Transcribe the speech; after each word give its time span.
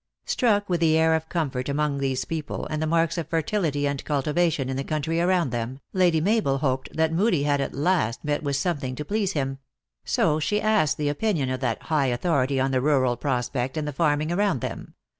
Struck 0.25 0.67
with 0.67 0.79
the 0.79 0.97
air 0.97 1.13
of 1.13 1.29
comfort 1.29 1.67
common 1.67 1.75
among 1.75 1.97
these 1.99 2.25
people, 2.25 2.65
and 2.71 2.81
the 2.81 2.87
marks 2.87 3.19
of 3.19 3.27
fertility 3.27 3.85
and 3.87 4.03
cultivation 4.03 4.67
in 4.67 4.75
the 4.75 4.83
country 4.83 5.21
around 5.21 5.51
them, 5.51 5.79
Lady 5.93 6.19
Mabel 6.19 6.57
hoped 6.57 6.89
that 6.95 7.13
Moodie 7.13 7.43
had 7.43 7.61
at 7.61 7.75
last 7.75 8.25
met 8.25 8.41
with 8.41 8.55
something 8.55 8.95
to 8.95 9.05
please 9.05 9.33
him; 9.33 9.59
so 10.03 10.39
she 10.39 10.59
asked 10.59 10.97
the 10.97 11.07
opinion 11.09 11.51
of 11.51 11.59
that 11.59 11.83
high 11.83 12.07
authority 12.07 12.59
on 12.59 12.71
the 12.71 12.81
rural 12.81 13.15
prospect 13.15 13.77
and 13.77 13.87
the 13.87 13.93
farming 13.93 14.31
around 14.31 14.61
them. 14.61 14.95